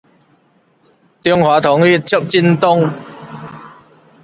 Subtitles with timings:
[1.21, 2.91] 中華統一促進黨